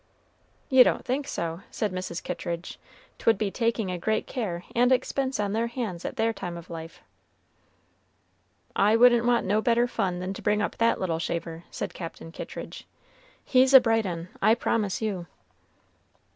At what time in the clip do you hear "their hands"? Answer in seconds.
5.53-6.05